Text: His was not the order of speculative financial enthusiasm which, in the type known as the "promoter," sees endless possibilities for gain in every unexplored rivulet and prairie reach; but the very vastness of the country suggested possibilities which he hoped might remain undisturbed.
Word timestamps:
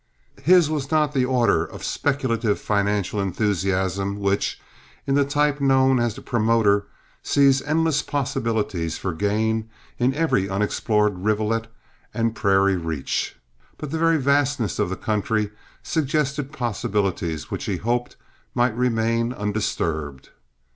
His 0.41 0.67
was 0.67 0.89
not 0.89 1.13
the 1.13 1.25
order 1.25 1.63
of 1.63 1.83
speculative 1.83 2.59
financial 2.59 3.21
enthusiasm 3.21 4.17
which, 4.19 4.59
in 5.05 5.13
the 5.13 5.23
type 5.23 5.61
known 5.61 5.99
as 5.99 6.15
the 6.15 6.23
"promoter," 6.23 6.87
sees 7.21 7.61
endless 7.61 8.01
possibilities 8.01 8.97
for 8.97 9.13
gain 9.13 9.69
in 9.99 10.15
every 10.15 10.49
unexplored 10.49 11.19
rivulet 11.19 11.67
and 12.15 12.33
prairie 12.33 12.77
reach; 12.77 13.35
but 13.77 13.91
the 13.91 13.99
very 13.99 14.17
vastness 14.17 14.79
of 14.79 14.89
the 14.89 14.95
country 14.97 15.51
suggested 15.83 16.51
possibilities 16.51 17.51
which 17.51 17.65
he 17.65 17.77
hoped 17.77 18.15
might 18.55 18.75
remain 18.75 19.31
undisturbed. 19.31 20.29